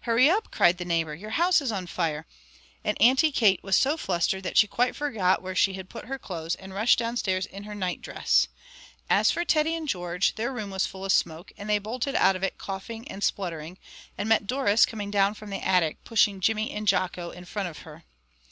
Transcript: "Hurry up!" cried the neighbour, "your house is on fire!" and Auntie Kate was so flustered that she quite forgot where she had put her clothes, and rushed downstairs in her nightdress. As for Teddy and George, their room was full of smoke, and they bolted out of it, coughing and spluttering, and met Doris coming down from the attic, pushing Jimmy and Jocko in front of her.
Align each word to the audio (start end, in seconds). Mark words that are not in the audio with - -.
"Hurry 0.00 0.28
up!" 0.28 0.50
cried 0.50 0.78
the 0.78 0.84
neighbour, 0.84 1.14
"your 1.14 1.30
house 1.30 1.60
is 1.60 1.70
on 1.70 1.86
fire!" 1.86 2.26
and 2.82 3.00
Auntie 3.00 3.30
Kate 3.30 3.62
was 3.62 3.76
so 3.76 3.96
flustered 3.96 4.42
that 4.42 4.56
she 4.58 4.66
quite 4.66 4.96
forgot 4.96 5.40
where 5.40 5.54
she 5.54 5.74
had 5.74 5.88
put 5.88 6.06
her 6.06 6.18
clothes, 6.18 6.56
and 6.56 6.74
rushed 6.74 6.98
downstairs 6.98 7.46
in 7.46 7.62
her 7.62 7.76
nightdress. 7.76 8.48
As 9.08 9.30
for 9.30 9.44
Teddy 9.44 9.76
and 9.76 9.86
George, 9.88 10.34
their 10.34 10.52
room 10.52 10.70
was 10.70 10.84
full 10.86 11.04
of 11.04 11.12
smoke, 11.12 11.52
and 11.56 11.70
they 11.70 11.78
bolted 11.78 12.16
out 12.16 12.34
of 12.34 12.42
it, 12.42 12.58
coughing 12.58 13.06
and 13.08 13.22
spluttering, 13.22 13.78
and 14.18 14.28
met 14.28 14.48
Doris 14.48 14.84
coming 14.84 15.12
down 15.12 15.34
from 15.34 15.50
the 15.50 15.64
attic, 15.64 16.02
pushing 16.02 16.40
Jimmy 16.40 16.72
and 16.72 16.88
Jocko 16.88 17.30
in 17.30 17.44
front 17.44 17.68
of 17.68 17.82
her. 17.82 18.02